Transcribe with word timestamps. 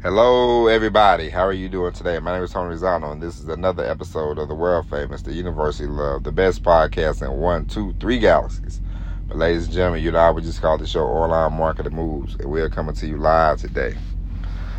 Hello, 0.00 0.68
everybody. 0.68 1.28
How 1.28 1.44
are 1.44 1.52
you 1.52 1.68
doing 1.68 1.92
today? 1.92 2.20
My 2.20 2.34
name 2.34 2.44
is 2.44 2.52
Tony 2.52 2.72
Rizano, 2.72 3.10
and 3.10 3.20
this 3.20 3.40
is 3.40 3.48
another 3.48 3.84
episode 3.84 4.38
of 4.38 4.46
the 4.46 4.54
world 4.54 4.88
famous, 4.88 5.22
the 5.22 5.32
University 5.32 5.88
Love, 5.88 6.22
the 6.22 6.30
best 6.30 6.62
podcast 6.62 7.20
in 7.20 7.36
one, 7.36 7.66
two, 7.66 7.92
three 7.98 8.20
galaxies. 8.20 8.80
But, 9.26 9.38
ladies 9.38 9.64
and 9.64 9.74
gentlemen, 9.74 10.04
you 10.04 10.12
know, 10.12 10.20
I 10.20 10.30
would 10.30 10.44
just 10.44 10.62
call 10.62 10.78
the 10.78 10.86
show 10.86 11.00
Online 11.00 11.52
Marketing 11.52 11.96
Moves, 11.96 12.36
and 12.36 12.48
we're 12.48 12.70
coming 12.70 12.94
to 12.94 13.08
you 13.08 13.16
live 13.16 13.60
today. 13.60 13.96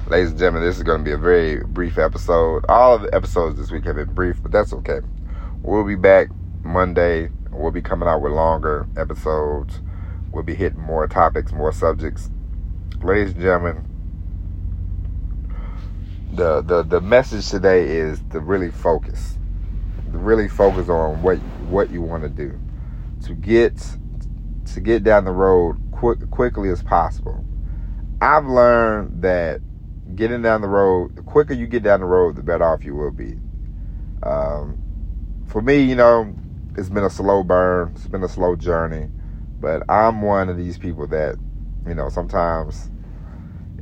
Ladies 0.07 0.29
and 0.29 0.39
gentlemen, 0.39 0.63
this 0.63 0.77
is 0.77 0.83
going 0.83 0.99
to 0.99 1.03
be 1.03 1.11
a 1.11 1.17
very 1.17 1.65
brief 1.65 1.97
episode. 1.97 2.63
All 2.69 2.95
of 2.95 3.01
the 3.01 3.13
episodes 3.13 3.59
this 3.59 3.71
week 3.71 3.83
have 3.83 3.97
been 3.97 4.13
brief, 4.13 4.41
but 4.41 4.53
that's 4.53 4.71
okay. 4.71 5.01
We'll 5.63 5.83
be 5.83 5.95
back 5.95 6.29
Monday. 6.63 7.29
We'll 7.51 7.71
be 7.71 7.81
coming 7.81 8.07
out 8.07 8.21
with 8.21 8.31
longer 8.31 8.87
episodes. 8.95 9.81
We'll 10.31 10.43
be 10.43 10.55
hitting 10.55 10.79
more 10.79 11.05
topics, 11.09 11.51
more 11.51 11.73
subjects. 11.73 12.29
Ladies 13.03 13.33
and 13.33 13.41
gentlemen, 13.41 13.88
the 16.39 16.61
the 16.61 16.83
the 16.83 17.01
message 17.01 17.49
today 17.49 17.85
is 17.85 18.21
to 18.31 18.39
really 18.39 18.71
focus, 18.71 19.37
to 20.11 20.17
really 20.17 20.47
focus 20.47 20.87
on 20.87 21.21
what 21.21 21.37
what 21.67 21.91
you 21.91 22.01
want 22.01 22.23
to 22.23 22.29
do, 22.29 22.57
to 23.25 23.33
get 23.33 23.77
to 24.73 24.79
get 24.79 25.03
down 25.03 25.25
the 25.25 25.31
road 25.31 25.77
quick, 25.91 26.29
quickly 26.31 26.69
as 26.69 26.81
possible. 26.81 27.43
I've 28.21 28.45
learned 28.45 29.21
that 29.21 29.59
getting 30.15 30.41
down 30.41 30.61
the 30.61 30.67
road, 30.67 31.17
the 31.17 31.21
quicker 31.21 31.53
you 31.53 31.67
get 31.67 31.83
down 31.83 31.99
the 31.99 32.05
road, 32.05 32.37
the 32.37 32.43
better 32.43 32.63
off 32.63 32.85
you 32.85 32.95
will 32.95 33.11
be. 33.11 33.37
Um, 34.23 34.81
for 35.47 35.61
me, 35.61 35.83
you 35.83 35.95
know, 35.95 36.33
it's 36.77 36.89
been 36.89 37.03
a 37.03 37.09
slow 37.09 37.43
burn, 37.43 37.91
it's 37.95 38.07
been 38.07 38.23
a 38.23 38.29
slow 38.29 38.55
journey, 38.55 39.09
but 39.59 39.83
I'm 39.89 40.21
one 40.21 40.47
of 40.47 40.57
these 40.57 40.77
people 40.77 41.05
that, 41.07 41.35
you 41.85 41.95
know, 41.95 42.07
sometimes 42.09 42.89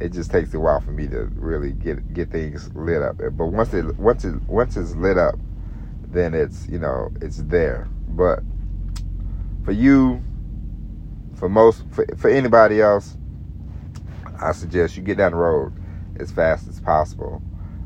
it 0.01 0.09
just 0.11 0.31
takes 0.31 0.53
a 0.53 0.59
while 0.59 0.79
for 0.79 0.91
me 0.91 1.07
to 1.07 1.29
really 1.35 1.71
get 1.71 2.13
get 2.13 2.31
things 2.31 2.73
lit 2.75 3.01
up. 3.01 3.17
But 3.17 3.47
once 3.47 3.73
it 3.73 3.97
once 3.97 4.25
it 4.25 4.41
once 4.47 4.77
it's 4.77 4.95
lit 4.95 5.17
up, 5.17 5.35
then 6.07 6.33
it's 6.33 6.67
you 6.67 6.79
know 6.79 7.11
it's 7.21 7.37
there. 7.37 7.87
But 8.09 8.39
for 9.65 9.71
you, 9.71 10.23
for 11.35 11.49
most 11.49 11.83
for, 11.91 12.05
for 12.17 12.29
anybody 12.29 12.81
else, 12.81 13.17
I 14.41 14.51
suggest 14.51 14.97
you 14.97 15.03
get 15.03 15.17
down 15.17 15.31
the 15.31 15.37
road 15.37 15.73
as 16.19 16.31
fast 16.31 16.67
as 16.67 16.79
possible. 16.79 17.41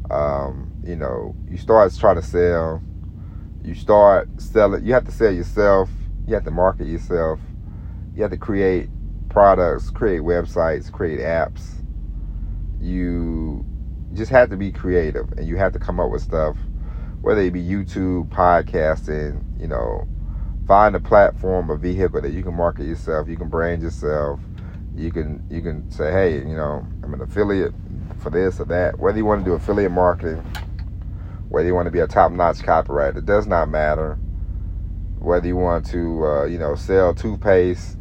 Um, 0.10 0.72
you 0.84 0.96
know, 0.96 1.36
you 1.50 1.58
start 1.58 1.94
trying 1.98 2.16
to 2.16 2.22
sell. 2.22 2.82
You 3.64 3.76
start 3.76 4.30
selling. 4.38 4.84
You 4.86 4.94
have 4.94 5.06
to 5.06 5.12
sell 5.12 5.32
yourself. 5.32 5.90
You 6.28 6.34
have 6.34 6.44
to 6.46 6.52
market 6.52 6.88
yourself. 6.88 7.40
You 8.16 8.24
have 8.24 8.32
to 8.32 8.38
create 8.38 8.90
products, 9.30 9.90
create 9.90 10.22
websites, 10.22 10.92
create 10.92 11.20
apps 11.20 11.81
you 12.82 13.66
just 14.14 14.32
have 14.32 14.50
to 14.50 14.58
be 14.58 14.72
creative 14.72 15.32
and 15.38 15.48
you 15.48 15.56
have 15.58 15.74
to 15.74 15.80
come 15.80 16.00
up 16.00 16.10
with 16.10 16.24
stuff, 16.24 16.58
whether 17.22 17.42
it 17.42 17.52
be 17.54 17.64
YouTube, 17.64 18.30
podcasting, 18.30 19.44
you 19.60 19.68
know, 19.68 20.08
find 20.68 20.96
a 20.96 21.00
platform, 21.00 21.70
a 21.70 21.78
vehicle 21.78 22.22
that 22.22 22.32
you 22.32 22.44
can 22.44 22.56
market 22.56 22.86
yourself, 22.86 23.28
you 23.30 23.38
can 23.38 23.50
brand 23.50 23.82
yourself, 23.82 24.40
you 24.96 25.12
can 25.12 25.42
you 25.50 25.62
can 25.62 25.90
say, 25.92 26.12
hey, 26.12 26.38
you 26.40 26.56
know, 26.56 26.86
I'm 27.04 27.14
an 27.14 27.22
affiliate 27.22 27.74
for 28.18 28.30
this 28.30 28.60
or 28.60 28.66
that. 28.66 29.00
Whether 29.00 29.20
you 29.20 29.26
want 29.26 29.46
to 29.46 29.50
do 29.50 29.56
affiliate 29.56 29.92
marketing, 29.92 30.44
whether 31.50 31.68
you 31.68 31.76
want 31.76 31.88
to 31.88 31.92
be 31.92 32.00
a 32.00 32.08
top-notch 32.08 32.60
copywriter, 32.60 33.18
it 33.18 33.26
does 33.26 33.48
not 33.48 33.70
matter. 33.70 34.18
Whether 35.20 35.48
you 35.48 35.56
want 35.56 35.86
to, 35.88 36.26
uh, 36.26 36.46
you 36.46 36.58
know, 36.58 36.74
sell 36.74 37.14
toothpaste, 37.14 37.98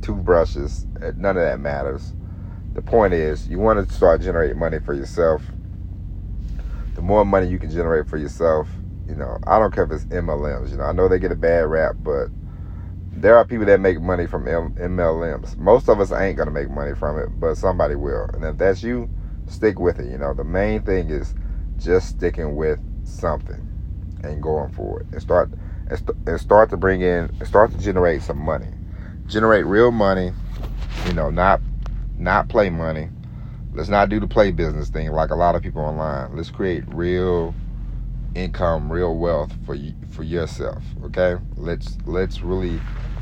toothbrushes, 0.00 0.86
none 1.16 1.36
of 1.36 1.42
that 1.42 1.58
matters 1.58 2.14
the 2.78 2.88
point 2.88 3.12
is, 3.12 3.48
you 3.48 3.58
want 3.58 3.88
to 3.88 3.92
start 3.92 4.20
generating 4.20 4.56
money 4.56 4.78
for 4.78 4.94
yourself. 4.94 5.42
The 6.94 7.02
more 7.02 7.24
money 7.24 7.48
you 7.48 7.58
can 7.58 7.72
generate 7.72 8.08
for 8.08 8.18
yourself, 8.18 8.68
you 9.08 9.16
know, 9.16 9.36
I 9.48 9.58
don't 9.58 9.74
care 9.74 9.82
if 9.82 9.90
it's 9.90 10.04
MLMs. 10.04 10.70
You 10.70 10.76
know, 10.76 10.84
I 10.84 10.92
know 10.92 11.08
they 11.08 11.18
get 11.18 11.32
a 11.32 11.36
bad 11.36 11.66
rap, 11.66 11.96
but 11.98 12.28
there 13.10 13.36
are 13.36 13.44
people 13.44 13.66
that 13.66 13.80
make 13.80 14.00
money 14.00 14.28
from 14.28 14.44
MLMs. 14.44 15.56
Most 15.56 15.88
of 15.88 15.98
us 15.98 16.12
ain't 16.12 16.38
gonna 16.38 16.52
make 16.52 16.70
money 16.70 16.94
from 16.94 17.18
it, 17.18 17.30
but 17.40 17.56
somebody 17.56 17.96
will. 17.96 18.30
And 18.32 18.44
if 18.44 18.58
that's 18.58 18.80
you, 18.84 19.10
stick 19.48 19.80
with 19.80 19.98
it. 19.98 20.08
You 20.08 20.18
know, 20.18 20.32
the 20.32 20.44
main 20.44 20.82
thing 20.82 21.10
is 21.10 21.34
just 21.78 22.10
sticking 22.10 22.54
with 22.54 22.78
something 23.04 23.60
and 24.22 24.40
going 24.40 24.70
for 24.70 25.00
it, 25.00 25.06
and 25.10 25.20
start 25.20 25.50
and 25.88 26.40
start 26.40 26.70
to 26.70 26.76
bring 26.76 27.00
in, 27.00 27.28
start 27.44 27.72
to 27.72 27.78
generate 27.78 28.22
some 28.22 28.38
money, 28.38 28.68
generate 29.26 29.66
real 29.66 29.90
money. 29.90 30.30
You 31.06 31.14
know, 31.14 31.30
not 31.30 31.60
not 32.18 32.48
play 32.48 32.70
money. 32.70 33.10
Let's 33.72 33.88
not 33.88 34.08
do 34.08 34.18
the 34.18 34.26
play 34.26 34.50
business 34.50 34.88
thing 34.88 35.10
like 35.12 35.30
a 35.30 35.36
lot 35.36 35.54
of 35.54 35.62
people 35.62 35.82
online. 35.82 36.36
Let's 36.36 36.50
create 36.50 36.84
real 36.88 37.54
income, 38.34 38.90
real 38.90 39.16
wealth 39.16 39.52
for 39.64 39.74
you, 39.74 39.94
for 40.10 40.22
yourself. 40.22 40.82
Okay, 41.04 41.36
let's 41.56 41.96
let's 42.06 42.42
really 42.42 42.80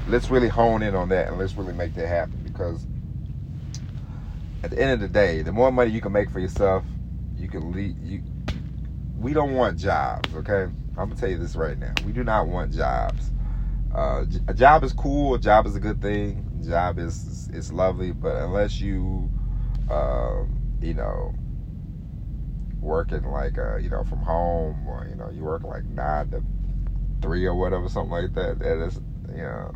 let's 0.08 0.30
really 0.30 0.48
hone 0.48 0.82
in 0.82 0.94
on 0.94 1.08
that 1.10 1.28
and 1.28 1.38
let's 1.38 1.54
really 1.54 1.74
make 1.74 1.94
that 1.94 2.06
happen 2.06 2.40
because 2.42 2.86
at 4.62 4.70
the 4.70 4.80
end 4.80 4.92
of 4.92 5.00
the 5.00 5.08
day, 5.08 5.42
the 5.42 5.52
more 5.52 5.70
money 5.70 5.90
you 5.90 6.00
can 6.00 6.12
make 6.12 6.30
for 6.30 6.40
yourself, 6.40 6.84
you 7.36 7.48
can 7.48 7.72
lead 7.72 7.96
you. 8.02 8.22
We 9.18 9.32
don't 9.32 9.54
want 9.54 9.78
jobs. 9.78 10.34
Okay, 10.34 10.62
I'm 10.62 11.08
gonna 11.08 11.16
tell 11.16 11.28
you 11.28 11.38
this 11.38 11.56
right 11.56 11.78
now. 11.78 11.92
We 12.04 12.12
do 12.12 12.24
not 12.24 12.46
want 12.46 12.72
jobs. 12.72 13.32
Uh, 13.94 14.24
a 14.48 14.54
job 14.54 14.84
is 14.84 14.92
cool. 14.92 15.34
A 15.34 15.38
job 15.38 15.66
is 15.66 15.74
a 15.76 15.80
good 15.80 16.00
thing 16.00 16.55
job 16.66 16.98
is 16.98 17.48
is 17.52 17.72
lovely, 17.72 18.12
but 18.12 18.36
unless 18.36 18.80
you, 18.80 19.30
uh, 19.90 20.44
you 20.80 20.94
know, 20.94 21.34
working 22.80 23.24
like 23.24 23.58
uh, 23.58 23.76
you 23.76 23.90
know 23.90 24.04
from 24.04 24.18
home 24.18 24.86
or 24.86 25.06
you 25.08 25.16
know 25.16 25.30
you 25.30 25.42
work 25.42 25.62
like 25.64 25.84
nine 25.84 26.30
to 26.30 26.42
three 27.22 27.46
or 27.46 27.54
whatever, 27.54 27.88
something 27.88 28.10
like 28.10 28.34
that. 28.34 28.58
That 28.58 28.84
is, 28.84 29.00
you 29.30 29.42
know, 29.42 29.74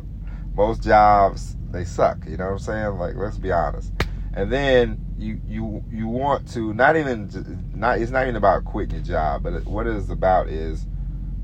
most 0.55 0.83
jobs 0.83 1.55
they 1.71 1.83
suck. 1.83 2.25
You 2.27 2.37
know 2.37 2.45
what 2.45 2.51
I'm 2.53 2.59
saying? 2.59 2.97
Like 2.97 3.15
let's 3.15 3.37
be 3.37 3.51
honest. 3.51 3.91
And 4.33 4.51
then 4.51 5.03
you 5.17 5.41
you 5.45 5.83
you 5.91 6.07
want 6.07 6.47
to 6.53 6.73
not 6.73 6.95
even 6.95 7.29
not 7.75 7.99
it's 7.99 8.11
not 8.11 8.23
even 8.23 8.35
about 8.35 8.65
quitting 8.65 8.95
your 8.95 9.03
job, 9.03 9.43
but 9.43 9.65
what 9.65 9.87
it 9.87 9.95
is 9.95 10.09
about 10.09 10.47
is 10.49 10.85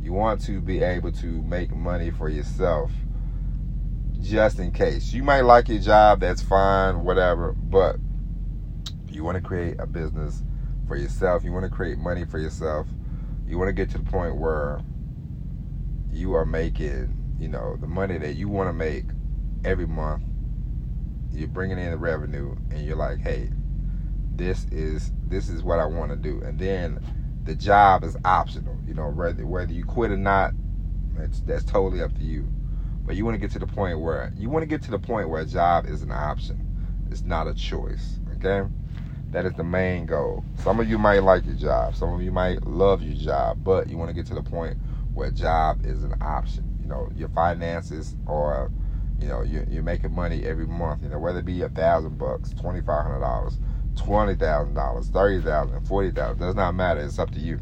you 0.01 0.13
want 0.13 0.39
to 0.41 0.61
be 0.61 0.81
able 0.81 1.11
to 1.11 1.25
make 1.43 1.71
money 1.71 2.11
for 2.11 2.29
yourself 2.29 2.91
just 4.21 4.59
in 4.59 4.71
case. 4.71 5.13
You 5.13 5.23
might 5.23 5.41
like 5.41 5.69
your 5.69 5.79
job, 5.79 6.19
that's 6.19 6.41
fine, 6.41 7.03
whatever, 7.03 7.53
but 7.53 7.97
you 9.09 9.23
want 9.23 9.35
to 9.35 9.41
create 9.41 9.77
a 9.79 9.87
business 9.87 10.43
for 10.87 10.95
yourself, 10.95 11.43
you 11.43 11.51
want 11.51 11.65
to 11.65 11.69
create 11.71 11.97
money 11.97 12.25
for 12.25 12.39
yourself, 12.39 12.87
you 13.47 13.57
want 13.57 13.69
to 13.69 13.73
get 13.73 13.89
to 13.91 13.97
the 13.97 14.03
point 14.03 14.37
where 14.37 14.81
you 16.11 16.33
are 16.33 16.45
making, 16.45 17.15
you 17.39 17.47
know, 17.47 17.77
the 17.77 17.87
money 17.87 18.17
that 18.17 18.35
you 18.35 18.47
want 18.49 18.69
to 18.69 18.73
make 18.73 19.05
every 19.63 19.87
month. 19.87 20.23
You're 21.31 21.47
bringing 21.47 21.77
in 21.77 21.91
the 21.91 21.97
revenue 21.97 22.55
and 22.71 22.85
you're 22.85 22.95
like, 22.95 23.19
"Hey, 23.19 23.51
this 24.35 24.65
is 24.71 25.11
this 25.27 25.49
is 25.49 25.61
what 25.63 25.79
I 25.79 25.85
want 25.85 26.11
to 26.11 26.17
do." 26.17 26.41
And 26.41 26.57
then 26.57 26.99
the 27.43 27.55
job 27.55 28.03
is 28.03 28.17
optional, 28.25 28.77
you 28.87 28.93
know, 28.93 29.09
whether 29.09 29.45
whether 29.45 29.73
you 29.73 29.85
quit 29.85 30.11
or 30.11 30.17
not, 30.17 30.53
that's 31.15 31.41
that's 31.41 31.63
totally 31.63 32.01
up 32.01 32.15
to 32.17 32.23
you. 32.23 32.49
But 33.07 33.15
you 33.15 33.25
want 33.25 33.35
to 33.35 33.39
get 33.39 33.51
to 33.51 33.59
the 33.59 33.65
point 33.65 33.99
where 33.99 34.33
you 34.37 34.49
want 34.49 34.63
to 34.63 34.67
get 34.67 34.83
to 34.83 34.91
the 34.91 34.99
point 34.99 35.29
where 35.29 35.41
a 35.41 35.45
job 35.45 35.85
is 35.87 36.03
an 36.03 36.11
option. 36.11 36.59
It's 37.09 37.23
not 37.23 37.47
a 37.47 37.53
choice. 37.53 38.19
Okay? 38.35 38.69
That 39.31 39.45
is 39.45 39.53
the 39.53 39.63
main 39.63 40.05
goal. 40.05 40.43
Some 40.57 40.79
of 40.79 40.89
you 40.89 40.97
might 40.97 41.23
like 41.23 41.45
your 41.45 41.55
job. 41.55 41.95
Some 41.95 42.13
of 42.13 42.21
you 42.21 42.31
might 42.31 42.67
love 42.67 43.01
your 43.01 43.15
job, 43.15 43.63
but 43.63 43.89
you 43.89 43.97
want 43.97 44.09
to 44.09 44.13
get 44.13 44.25
to 44.27 44.35
the 44.35 44.43
point 44.43 44.77
where 45.13 45.29
a 45.29 45.31
job 45.31 45.85
is 45.85 46.03
an 46.03 46.15
option. 46.21 46.77
You 46.81 46.87
know, 46.87 47.09
your 47.15 47.29
finances 47.29 48.15
or 48.25 48.71
you 49.19 49.27
know, 49.27 49.41
you're, 49.41 49.63
you're 49.63 49.83
making 49.83 50.13
money 50.13 50.43
every 50.43 50.67
month, 50.67 51.01
you 51.01 51.09
know, 51.09 51.17
whether 51.17 51.39
it 51.39 51.45
be 51.45 51.61
a 51.61 51.69
thousand 51.69 52.17
bucks, 52.17 52.51
twenty 52.51 52.81
five 52.81 53.03
hundred 53.03 53.21
dollars, 53.21 53.57
twenty 53.95 54.35
thousand 54.35 54.75
dollars, 54.75 55.07
thirty 55.09 55.41
thousand, 55.41 55.81
forty 55.87 56.11
thousand, 56.11 56.39
does 56.39 56.55
not 56.55 56.75
matter. 56.75 56.99
It's 56.99 57.19
up 57.19 57.31
to 57.31 57.39
you. 57.39 57.59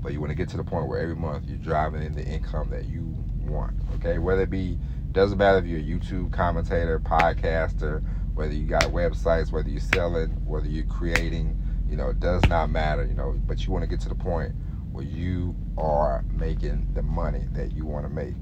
But 0.00 0.12
you 0.12 0.20
want 0.20 0.30
to 0.30 0.36
get 0.36 0.48
to 0.50 0.56
the 0.56 0.64
point 0.64 0.88
where 0.88 1.00
every 1.00 1.16
month 1.16 1.44
you're 1.48 1.58
driving 1.58 2.02
in 2.02 2.14
the 2.14 2.24
income 2.24 2.70
that 2.70 2.86
you 2.86 3.23
want. 3.46 3.74
Okay, 3.96 4.18
whether 4.18 4.42
it 4.42 4.50
be 4.50 4.78
doesn't 5.12 5.38
matter 5.38 5.58
if 5.58 5.66
you're 5.66 5.78
a 5.78 5.82
YouTube 5.82 6.32
commentator, 6.32 6.98
podcaster, 6.98 8.02
whether 8.34 8.52
you 8.52 8.66
got 8.66 8.84
websites, 8.84 9.52
whether 9.52 9.68
you're 9.68 9.80
selling, 9.80 10.30
whether 10.44 10.66
you're 10.66 10.86
creating, 10.86 11.56
you 11.88 11.96
know, 11.96 12.08
it 12.08 12.18
does 12.18 12.42
not 12.48 12.70
matter, 12.70 13.04
you 13.04 13.14
know, 13.14 13.40
but 13.46 13.64
you 13.64 13.72
want 13.72 13.82
to 13.82 13.88
get 13.88 14.00
to 14.00 14.08
the 14.08 14.14
point 14.14 14.52
where 14.90 15.04
you 15.04 15.54
are 15.78 16.24
making 16.32 16.88
the 16.94 17.02
money 17.02 17.44
that 17.52 17.72
you 17.72 17.84
want 17.84 18.04
to 18.04 18.10
make. 18.10 18.34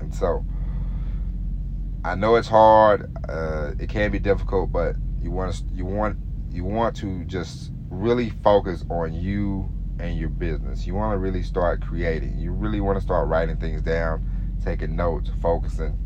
And 0.00 0.14
so 0.14 0.44
I 2.02 2.14
know 2.14 2.36
it's 2.36 2.48
hard, 2.48 3.14
uh, 3.28 3.72
it 3.78 3.90
can 3.90 4.10
be 4.10 4.18
difficult, 4.18 4.72
but 4.72 4.96
you 5.22 5.30
want 5.30 5.54
to 5.54 5.64
you 5.74 5.84
want 5.84 6.18
you 6.50 6.64
want 6.64 6.96
to 6.96 7.24
just 7.24 7.72
really 7.90 8.30
focus 8.42 8.84
on 8.88 9.12
you 9.12 9.70
and 10.00 10.18
your 10.18 10.28
business. 10.28 10.86
You 10.86 10.94
want 10.94 11.14
to 11.14 11.18
really 11.18 11.42
start 11.42 11.82
creating. 11.82 12.38
You 12.38 12.52
really 12.52 12.80
want 12.80 12.98
to 12.98 13.02
start 13.02 13.28
writing 13.28 13.56
things 13.56 13.82
down, 13.82 14.26
taking 14.64 14.96
notes, 14.96 15.30
focusing. 15.40 15.98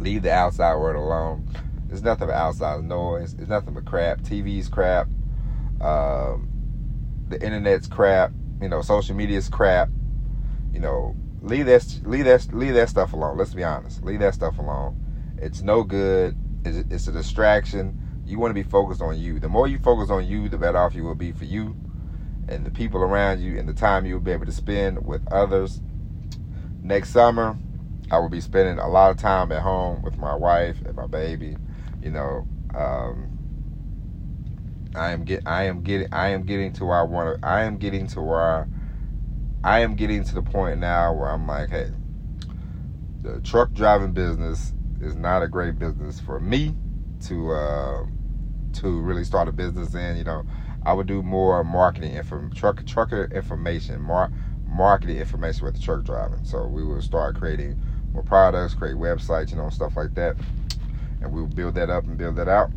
Leave 0.00 0.22
the 0.22 0.32
outside 0.32 0.76
world 0.76 0.96
alone. 0.96 1.48
It's 1.90 2.02
nothing 2.02 2.28
but 2.28 2.34
outside 2.34 2.84
noise. 2.84 3.34
It's 3.34 3.48
nothing 3.48 3.74
but 3.74 3.84
crap. 3.84 4.20
TV's 4.20 4.68
crap. 4.68 5.08
Um, 5.80 6.48
the 7.28 7.42
internet's 7.42 7.86
crap. 7.86 8.32
You 8.60 8.68
know, 8.68 8.82
social 8.82 9.14
media's 9.14 9.48
crap. 9.48 9.88
You 10.72 10.80
know, 10.80 11.16
leave 11.40 11.66
that 11.66 12.00
leave 12.04 12.24
that 12.26 12.52
leave 12.52 12.74
that 12.74 12.88
stuff 12.88 13.12
alone. 13.12 13.38
Let's 13.38 13.54
be 13.54 13.64
honest. 13.64 14.04
Leave 14.04 14.20
that 14.20 14.34
stuff 14.34 14.58
alone. 14.58 15.00
It's 15.40 15.62
no 15.62 15.82
good. 15.82 16.36
It's, 16.64 16.92
it's 16.92 17.08
a 17.08 17.12
distraction. 17.12 17.98
You 18.26 18.38
want 18.38 18.50
to 18.50 18.54
be 18.54 18.68
focused 18.68 19.00
on 19.00 19.18
you. 19.18 19.40
The 19.40 19.48
more 19.48 19.66
you 19.66 19.78
focus 19.78 20.10
on 20.10 20.26
you, 20.26 20.48
the 20.48 20.58
better 20.58 20.78
off 20.78 20.94
you 20.94 21.04
will 21.04 21.14
be 21.14 21.32
for 21.32 21.44
you 21.44 21.74
and 22.48 22.64
the 22.64 22.70
people 22.70 23.02
around 23.02 23.40
you 23.40 23.58
and 23.58 23.68
the 23.68 23.74
time 23.74 24.06
you'll 24.06 24.20
be 24.20 24.32
able 24.32 24.46
to 24.46 24.52
spend 24.52 25.04
with 25.04 25.26
others. 25.32 25.80
Next 26.82 27.10
summer, 27.10 27.56
I 28.10 28.18
will 28.18 28.28
be 28.28 28.40
spending 28.40 28.78
a 28.78 28.88
lot 28.88 29.10
of 29.10 29.18
time 29.18 29.52
at 29.52 29.62
home 29.62 30.02
with 30.02 30.16
my 30.16 30.34
wife 30.34 30.80
and 30.84 30.94
my 30.94 31.06
baby. 31.06 31.56
You 32.02 32.10
know, 32.10 32.46
um, 32.74 33.38
I 34.94 35.10
am 35.10 35.24
get 35.24 35.42
I 35.46 35.64
am 35.64 35.82
getting 35.82 36.12
I 36.12 36.28
am 36.28 36.44
getting 36.44 36.72
to 36.74 36.86
where 36.86 36.98
I 36.98 37.02
want 37.02 37.40
to 37.40 37.46
I 37.46 37.64
am 37.64 37.76
getting 37.76 38.06
to 38.08 38.22
where 38.22 38.68
I 39.64 39.80
am 39.80 39.94
getting 39.96 40.24
to 40.24 40.34
the 40.34 40.42
point 40.42 40.80
now 40.80 41.12
where 41.12 41.28
I'm 41.28 41.46
like, 41.46 41.68
hey, 41.68 41.90
the 43.22 43.40
truck 43.40 43.72
driving 43.72 44.12
business 44.12 44.72
is 45.00 45.14
not 45.14 45.42
a 45.42 45.48
great 45.48 45.78
business 45.78 46.20
for 46.20 46.40
me 46.40 46.74
to 47.26 47.52
uh, 47.52 48.06
to 48.74 49.00
really 49.00 49.24
start 49.24 49.48
a 49.48 49.52
business 49.52 49.94
in. 49.94 50.16
You 50.16 50.24
know, 50.24 50.46
I 50.88 50.94
would 50.94 51.06
do 51.06 51.22
more 51.22 51.62
marketing 51.64 52.12
info, 52.14 52.48
truck 52.54 52.82
trucker 52.86 53.28
information, 53.30 54.00
mar- 54.00 54.32
marketing 54.66 55.18
information 55.18 55.66
with 55.66 55.74
the 55.74 55.82
truck 55.82 56.02
driving. 56.02 56.42
So 56.44 56.66
we 56.66 56.82
will 56.82 57.02
start 57.02 57.36
creating 57.36 57.78
more 58.14 58.22
products, 58.22 58.72
create 58.72 58.96
websites, 58.96 59.50
you 59.50 59.58
know, 59.58 59.68
stuff 59.68 59.98
like 59.98 60.14
that, 60.14 60.36
and 61.20 61.30
we 61.30 61.42
will 61.42 61.48
build 61.48 61.74
that 61.74 61.90
up 61.90 62.04
and 62.04 62.16
build 62.16 62.36
that 62.36 62.48
out. 62.48 62.70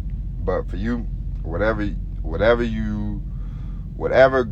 But 0.43 0.69
for 0.69 0.75
you, 0.75 1.07
whatever, 1.41 1.85
whatever 2.21 2.63
you, 2.63 3.23
whatever, 3.95 4.43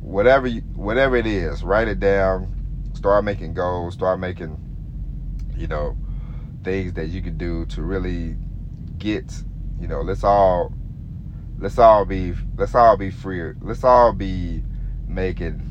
whatever, 0.00 0.48
you, 0.48 0.62
whatever 0.74 1.14
it 1.14 1.26
is, 1.28 1.62
write 1.62 1.86
it 1.86 2.00
down. 2.00 2.52
Start 2.94 3.24
making 3.24 3.54
goals. 3.54 3.94
Start 3.94 4.18
making, 4.18 4.58
you 5.56 5.68
know, 5.68 5.96
things 6.64 6.94
that 6.94 7.10
you 7.10 7.22
can 7.22 7.38
do 7.38 7.64
to 7.66 7.82
really 7.82 8.34
get. 8.98 9.40
You 9.78 9.86
know, 9.86 10.00
let's 10.00 10.24
all, 10.24 10.72
let's 11.58 11.78
all 11.78 12.04
be, 12.04 12.34
let's 12.56 12.74
all 12.74 12.96
be 12.96 13.10
free. 13.10 13.52
Let's 13.60 13.84
all 13.84 14.12
be 14.12 14.62
making 15.06 15.62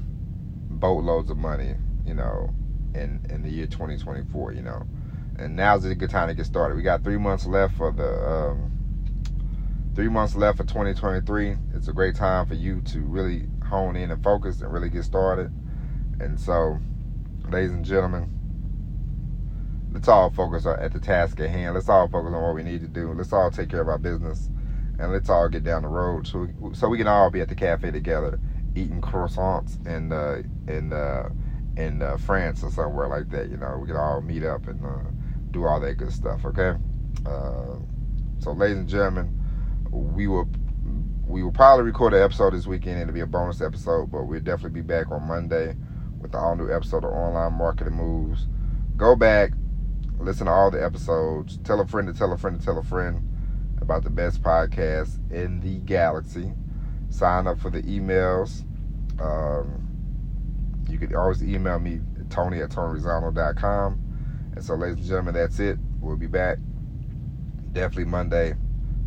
boatloads 0.69 1.29
of 1.29 1.37
money. 1.37 1.75
You 2.05 2.13
know, 2.13 2.49
in 2.93 3.25
in 3.29 3.43
the 3.43 3.49
year 3.49 3.67
2024. 3.67 4.53
You 4.53 4.61
know, 4.61 4.83
and 5.37 5.55
now's 5.55 5.85
a 5.85 5.95
good 5.95 6.09
time 6.09 6.27
to 6.27 6.33
get 6.33 6.45
started. 6.45 6.75
We 6.75 6.83
got 6.83 7.03
three 7.03 7.17
months 7.17 7.45
left 7.45 7.75
for 7.75 7.91
the 7.91 8.27
um, 8.27 8.71
three 9.95 10.09
months 10.09 10.35
left 10.35 10.57
for 10.57 10.63
2023. 10.63 11.55
It's 11.73 11.87
a 11.87 11.93
great 11.93 12.15
time 12.15 12.45
for 12.45 12.55
you 12.55 12.81
to 12.81 12.99
really 13.01 13.47
hone 13.67 13.95
in 13.95 14.11
and 14.11 14.23
focus 14.23 14.61
and 14.61 14.71
really 14.71 14.89
get 14.89 15.03
started. 15.03 15.51
And 16.19 16.39
so, 16.39 16.79
ladies 17.49 17.71
and 17.71 17.85
gentlemen, 17.85 18.29
let's 19.91 20.07
all 20.07 20.29
focus 20.29 20.65
at 20.65 20.93
the 20.93 20.99
task 20.99 21.39
at 21.39 21.49
hand. 21.49 21.75
Let's 21.75 21.89
all 21.89 22.07
focus 22.07 22.33
on 22.33 22.41
what 22.41 22.55
we 22.55 22.63
need 22.63 22.81
to 22.81 22.87
do. 22.87 23.13
Let's 23.13 23.33
all 23.33 23.51
take 23.51 23.69
care 23.69 23.81
of 23.81 23.89
our 23.89 23.97
business, 23.97 24.49
and 24.99 25.11
let's 25.11 25.29
all 25.29 25.47
get 25.49 25.63
down 25.63 25.83
the 25.83 25.87
road 25.87 26.27
so 26.27 26.47
we, 26.59 26.73
so 26.73 26.89
we 26.89 26.97
can 26.97 27.07
all 27.07 27.29
be 27.29 27.41
at 27.41 27.49
the 27.49 27.55
cafe 27.55 27.91
together, 27.91 28.39
eating 28.75 29.01
croissants 29.01 29.85
and 29.85 30.11
uh, 30.11 30.37
and 30.67 30.93
uh, 30.93 31.29
in 31.77 32.01
uh, 32.01 32.17
France 32.17 32.63
or 32.63 32.71
somewhere 32.71 33.07
like 33.07 33.29
that. 33.29 33.49
You 33.49 33.57
know, 33.57 33.77
we 33.79 33.87
can 33.87 33.95
all 33.95 34.21
meet 34.21 34.43
up 34.43 34.67
and 34.67 34.83
uh, 34.85 35.09
do 35.51 35.65
all 35.65 35.79
that 35.79 35.95
good 35.95 36.11
stuff. 36.11 36.45
Okay. 36.45 36.73
Uh, 37.25 37.77
so, 38.39 38.51
ladies 38.51 38.77
and 38.77 38.89
gentlemen, 38.89 39.39
we 39.91 40.27
will 40.27 40.49
we 41.27 41.43
will 41.43 41.51
probably 41.51 41.85
record 41.85 42.13
an 42.13 42.23
episode 42.23 42.53
this 42.53 42.67
weekend. 42.67 43.01
It'll 43.01 43.13
be 43.13 43.19
a 43.19 43.27
bonus 43.27 43.61
episode, 43.61 44.11
but 44.11 44.23
we'll 44.23 44.39
definitely 44.39 44.81
be 44.81 44.87
back 44.87 45.11
on 45.11 45.27
Monday 45.27 45.75
with 46.19 46.31
the 46.31 46.37
all 46.37 46.55
new 46.55 46.71
episode 46.71 47.03
of 47.03 47.11
Online 47.11 47.53
Marketing 47.53 47.93
Moves. 47.93 48.47
Go 48.95 49.15
back, 49.15 49.51
listen 50.19 50.47
to 50.47 50.51
all 50.51 50.71
the 50.71 50.83
episodes. 50.83 51.57
Tell 51.63 51.79
a 51.81 51.87
friend 51.87 52.07
to 52.07 52.13
tell 52.13 52.31
a 52.31 52.37
friend 52.37 52.59
to 52.59 52.65
tell 52.65 52.77
a 52.79 52.83
friend 52.83 53.36
about 53.81 54.03
the 54.03 54.09
best 54.09 54.41
podcast 54.41 55.19
in 55.31 55.59
the 55.59 55.79
galaxy. 55.79 56.53
Sign 57.09 57.47
up 57.47 57.59
for 57.59 57.69
the 57.69 57.81
emails. 57.83 58.63
Um, 59.19 59.87
you 60.89 60.97
can 60.97 61.15
always 61.15 61.43
email 61.43 61.79
me, 61.79 62.01
Tony 62.29 62.61
at 62.61 62.69
TonyRisano.com. 62.69 64.03
And 64.55 64.63
so, 64.63 64.75
ladies 64.75 64.97
and 64.97 65.05
gentlemen, 65.05 65.33
that's 65.35 65.59
it. 65.59 65.77
We'll 65.99 66.17
be 66.17 66.27
back 66.27 66.57
definitely 67.73 68.05
Monday. 68.05 68.55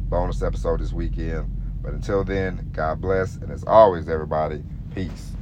Bonus 0.08 0.42
episode 0.42 0.80
this 0.80 0.92
weekend. 0.92 1.50
But 1.82 1.92
until 1.92 2.24
then, 2.24 2.70
God 2.72 3.00
bless. 3.00 3.36
And 3.36 3.50
as 3.50 3.64
always, 3.64 4.08
everybody, 4.08 4.62
peace. 4.94 5.32